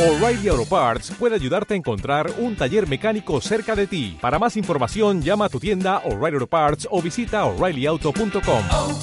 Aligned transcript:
O'Reilly 0.00 0.48
Auto 0.48 0.64
Parts 0.64 1.10
puede 1.18 1.34
ayudarte 1.34 1.74
a 1.74 1.76
encontrar 1.76 2.32
un 2.38 2.56
taller 2.56 2.88
mecánico 2.88 3.38
cerca 3.42 3.76
de 3.76 3.86
ti. 3.86 4.16
Para 4.18 4.38
más 4.38 4.56
información, 4.56 5.20
llama 5.20 5.44
a 5.44 5.48
tu 5.50 5.60
tienda 5.60 5.98
O'Reilly 6.06 6.36
Auto 6.36 6.46
Parts 6.46 6.88
o 6.90 7.02
visita 7.02 7.44
oreillyauto.com. 7.44 8.62
oh, 8.72 8.98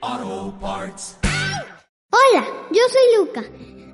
oh, 0.00 0.54
Parts. 0.60 1.16
Hola, 2.10 2.44
yo 2.72 2.82
soy 2.90 3.16
Luca, 3.16 3.44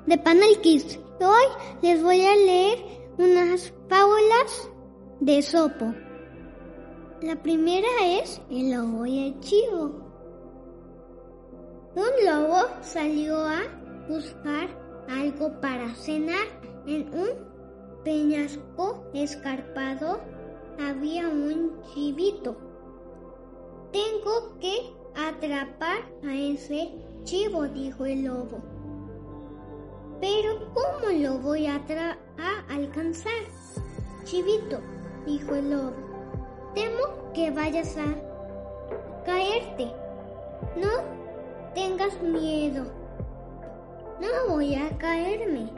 de 0.07 0.17
Panel 0.17 0.59
Kids. 0.63 0.97
Hoy 1.19 1.45
les 1.83 2.01
voy 2.01 2.25
a 2.25 2.35
leer 2.35 2.79
unas 3.19 3.71
fábulas 3.87 4.71
de 5.19 5.43
Sopo. 5.43 5.93
La 7.21 7.35
primera 7.35 7.87
es 8.07 8.41
El 8.49 8.71
lobo 8.71 9.05
y 9.05 9.27
el 9.27 9.39
chivo. 9.41 10.08
Un 11.95 12.11
lobo 12.23 12.67
salió 12.81 13.37
a 13.39 13.61
buscar 14.07 14.69
algo 15.09 15.59
para 15.59 15.95
cenar. 15.95 16.47
En 16.85 17.11
un 17.13 17.29
peñasco 18.03 19.03
escarpado 19.13 20.19
había 20.79 21.27
un 21.27 21.81
chivito. 21.93 22.57
Tengo 23.91 24.57
que 24.59 24.93
atrapar 25.15 25.99
a 26.23 26.35
ese 26.35 26.93
chivo, 27.23 27.67
dijo 27.67 28.05
el 28.05 28.25
lobo. 28.25 28.59
Pero 30.21 30.71
¿cómo 30.73 31.11
lo 31.11 31.39
voy 31.39 31.65
a, 31.65 31.75
a 31.77 32.73
alcanzar? 32.73 33.33
Chivito, 34.25 34.79
dijo 35.25 35.55
el 35.55 35.71
lobo. 35.71 35.93
Temo 36.75 37.31
que 37.33 37.49
vayas 37.49 37.97
a 37.97 39.25
caerte. 39.25 39.91
No 40.75 41.18
tengas 41.73 42.21
miedo. 42.21 42.85
No 44.19 44.53
voy 44.53 44.75
a 44.75 44.89
caerme, 44.97 45.69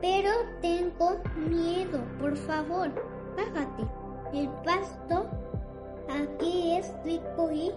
pero 0.00 0.30
tengo 0.60 1.16
miedo. 1.36 2.00
Por 2.20 2.36
favor, 2.36 2.90
bájate. 3.36 3.84
El 4.32 4.48
pasto 4.64 5.26
aquí 6.08 6.76
es 6.76 6.92
rico 7.04 7.50
y 7.50 7.72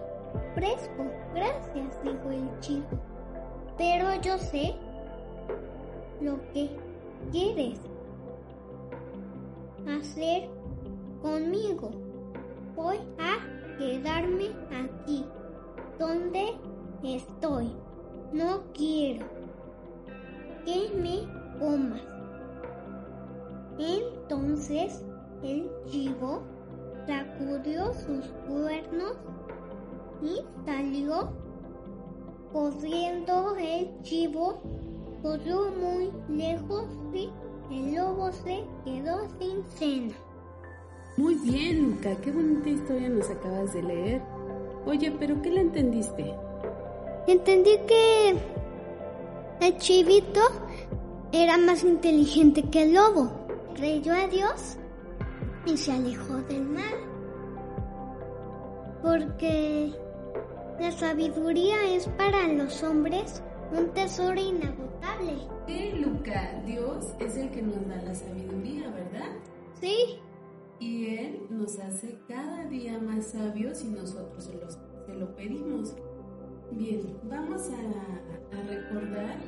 fresco. 0.54 1.04
Gracias, 1.34 2.02
dijo 2.02 2.30
el 2.30 2.60
chivo. 2.60 2.86
Pero 3.78 4.14
yo 4.20 4.36
sé 4.36 4.74
lo 6.20 6.38
que 6.52 6.70
quieres 7.32 7.80
hacer 9.88 10.48
conmigo. 11.22 11.90
Voy 12.76 12.98
a 13.18 13.78
quedarme 13.78 14.50
aquí, 14.70 15.24
donde 15.98 16.54
estoy. 17.02 17.72
No 18.32 18.62
quiero 18.74 19.26
que 20.64 20.90
me 20.96 21.26
comas. 21.58 22.02
Entonces 23.78 25.02
el 25.42 25.70
chivo 25.86 26.42
sacudió 27.06 27.92
sus 27.94 28.26
cuernos 28.46 29.16
y 30.22 30.42
salió 30.64 31.30
corriendo 32.52 33.56
el 33.56 34.00
chivo. 34.02 34.60
Corrió 35.22 35.70
muy 35.72 36.10
lejos 36.28 36.86
y 37.12 37.30
el 37.70 37.94
lobo 37.94 38.32
se 38.32 38.64
quedó 38.84 39.28
sin 39.38 39.64
cena. 39.64 40.14
Muy 41.16 41.34
bien, 41.34 41.90
Luca, 41.90 42.16
qué 42.22 42.30
bonita 42.32 42.68
historia 42.68 43.08
nos 43.08 43.28
acabas 43.28 43.74
de 43.74 43.82
leer. 43.82 44.22
Oye, 44.86 45.14
pero 45.18 45.40
¿qué 45.42 45.50
le 45.50 45.60
entendiste? 45.60 46.34
Entendí 47.26 47.78
que 47.86 48.36
el 49.60 49.76
chivito 49.78 50.40
era 51.32 51.56
más 51.58 51.84
inteligente 51.84 52.62
que 52.70 52.82
el 52.82 52.94
lobo. 52.94 53.30
Creyó 53.74 54.12
a 54.14 54.26
Dios 54.26 54.76
y 55.66 55.76
se 55.76 55.92
alejó 55.92 56.36
del 56.48 56.64
mal. 56.64 56.94
Porque 59.02 59.92
la 60.78 60.90
sabiduría 60.92 61.76
es 61.94 62.06
para 62.08 62.46
los 62.48 62.82
hombres 62.82 63.42
un 63.72 63.88
tesoro 63.92 64.38
inagotable. 64.40 65.36
Sí, 65.66 65.92
Luca, 65.96 66.60
Dios 66.66 67.06
es 67.20 67.36
el 67.36 67.50
que 67.50 67.62
nos 67.62 67.86
da 67.88 67.96
la 68.02 68.14
sabiduría, 68.14 68.90
¿verdad? 68.90 69.30
Sí, 69.80 70.18
Y 70.82 71.14
Él 71.14 71.46
nos 71.50 71.78
hace 71.78 72.18
cada 72.26 72.64
día 72.64 72.98
más 72.98 73.32
sabios 73.32 73.78
si 73.78 73.88
nosotros 73.88 74.44
se, 74.44 74.54
los- 74.56 74.78
se 75.06 75.12
lo 75.14 75.36
pedimos. 75.36 75.94
Bien, 76.72 77.18
vamos 77.24 77.68
a, 77.70 78.60
recordar 78.68 79.38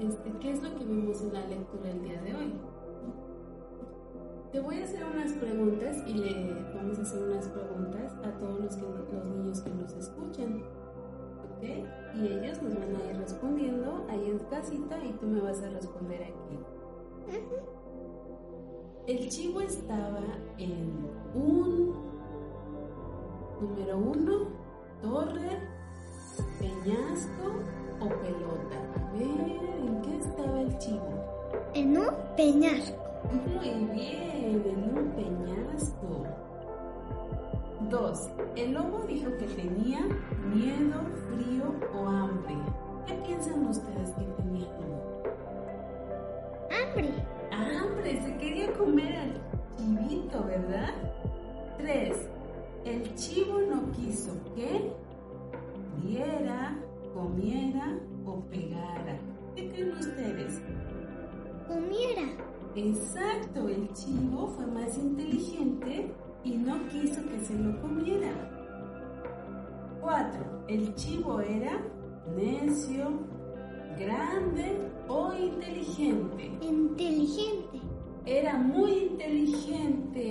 este, 0.00 0.32
qué 0.40 0.50
es 0.50 0.62
lo 0.62 0.76
que 0.76 0.84
vimos 0.84 1.22
en 1.22 1.32
la 1.32 1.46
lectura 1.46 1.90
el 1.90 2.02
día 2.02 2.20
de 2.20 2.34
hoy. 2.34 2.52
Te 4.50 4.60
voy 4.60 4.80
a 4.80 4.84
hacer 4.84 5.04
unas 5.04 5.32
preguntas 5.34 6.02
y 6.06 6.14
le 6.14 6.72
vamos 6.74 6.98
a 6.98 7.02
hacer 7.02 7.22
unas 7.22 7.48
preguntas 7.48 8.12
a 8.24 8.38
todos 8.38 8.58
los 8.60 9.24
niños 9.24 9.60
que 9.60 9.70
nos 9.70 9.92
escuchan. 9.94 10.62
¿Ok? 11.44 11.62
Y 12.16 12.26
ellos 12.26 12.60
nos 12.60 12.74
van 12.74 12.96
a 12.96 13.10
ir 13.10 13.16
respondiendo 13.18 14.06
ahí 14.08 14.30
en 14.30 14.38
casita 14.50 14.98
y 15.04 15.12
tú 15.12 15.26
me 15.26 15.40
vas 15.40 15.62
a 15.62 15.70
responder 15.70 16.24
aquí. 16.24 16.58
El 19.06 19.28
chivo 19.28 19.60
estaba 19.60 20.20
en 20.58 21.06
un 21.34 21.94
número 23.60 23.98
uno, 23.98 24.48
torre, 25.00 25.76
peñasco 26.58 27.46
o 28.00 28.08
pelota. 28.08 28.78
A 28.96 29.12
ver, 29.12 29.60
¿en 29.80 30.02
qué 30.02 30.16
estaba 30.18 30.60
el 30.60 30.78
chivo? 30.78 31.16
en 31.74 31.98
un 31.98 32.08
peñasco. 32.36 32.96
Muy 33.30 33.68
bien, 33.92 34.62
en 34.64 34.98
un 34.98 35.12
peñasco. 35.12 36.24
Dos, 37.90 38.30
el 38.56 38.72
lobo 38.72 39.04
dijo 39.06 39.30
que 39.38 39.46
tenía 39.46 40.00
miedo, 40.54 41.02
frío 41.28 41.74
o 41.94 42.08
hambre. 42.08 42.56
¿Qué 43.06 43.14
piensan 43.26 43.66
ustedes 43.66 44.10
que 44.12 44.24
tenía? 44.42 44.66
Hambre. 46.70 47.14
hambre, 47.52 48.22
se 48.22 48.36
quería 48.38 48.72
comer 48.72 49.16
al 49.16 49.32
chivito, 49.76 50.42
¿verdad? 50.44 50.94
Tres, 51.78 52.16
el 52.84 53.14
chivo 53.14 53.60
no 53.60 53.92
quiso 53.92 54.32
que 54.54 54.92
comiera 57.14 57.98
o 58.24 58.40
pegara. 58.50 59.18
¿Qué 59.54 59.68
creen 59.68 59.92
ustedes? 59.92 60.60
Comiera. 61.66 62.36
Exacto, 62.74 63.68
el 63.68 63.90
chivo 63.94 64.48
fue 64.48 64.66
más 64.66 64.98
inteligente 64.98 66.12
y 66.44 66.56
no 66.56 66.86
quiso 66.88 67.22
que 67.26 67.40
se 67.40 67.58
lo 67.58 67.80
comiera. 67.80 68.30
Cuatro, 70.00 70.64
el 70.68 70.94
chivo 70.94 71.40
era 71.40 71.80
necio, 72.36 73.12
grande 73.98 74.76
o 75.08 75.32
inteligente. 75.32 76.50
Inteligente. 76.60 77.80
Era 78.26 78.58
muy 78.58 78.92
inteligente. 79.10 80.25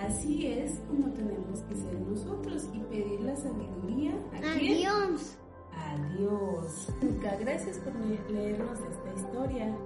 Así 0.00 0.46
es 0.46 0.80
como 0.88 1.10
tenemos 1.12 1.60
que 1.68 1.74
ser 1.76 1.94
nosotros 2.00 2.64
y 2.74 2.78
pedir 2.80 3.20
la 3.20 3.36
sabiduría 3.36 4.12
a 4.36 4.40
quién? 4.58 4.86
Adiós. 4.88 5.36
A 5.72 5.96
Dios. 6.16 6.88
Luca, 7.02 7.36
gracias 7.40 7.78
por 7.78 7.94
le- 7.96 8.20
leernos 8.32 8.78
esta 8.80 9.20
historia. 9.20 9.76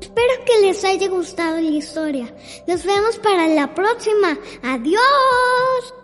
Espero 0.00 0.32
que 0.44 0.66
les 0.66 0.84
haya 0.84 1.08
gustado 1.08 1.56
la 1.60 1.70
historia. 1.70 2.34
Nos 2.66 2.84
vemos 2.84 3.16
para 3.18 3.46
la 3.48 3.72
próxima. 3.74 4.36
Adiós. 4.62 5.94